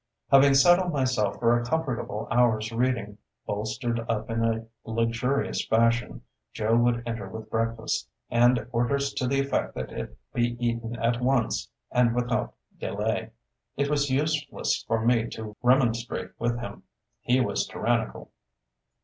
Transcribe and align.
Having 0.31 0.55
settled 0.55 0.91
myself 0.91 1.37
for 1.37 1.55
a 1.55 1.63
comfortable 1.63 2.27
hour's 2.31 2.71
reading, 2.71 3.19
bolstered 3.45 3.99
up 4.09 4.31
in 4.31 4.43
a 4.43 4.65
luxurious 4.83 5.63
fashion, 5.67 6.23
Joe 6.51 6.75
would 6.75 7.03
enter 7.05 7.29
with 7.29 7.51
breakfast, 7.51 8.09
and 8.27 8.65
orders 8.71 9.13
to 9.13 9.27
the 9.27 9.39
effect 9.39 9.75
that 9.75 9.91
it 9.91 10.17
be 10.33 10.57
eaten 10.59 10.95
at 10.95 11.21
once 11.21 11.69
and 11.91 12.15
without 12.15 12.55
delay. 12.79 13.29
It 13.77 13.91
was 13.91 14.09
useless 14.09 14.83
for 14.87 15.05
me 15.05 15.27
to 15.29 15.55
remonstrate 15.61 16.31
with 16.39 16.57
him: 16.59 16.81
he 17.19 17.39
was 17.39 17.67
tyrannical. 17.67 18.31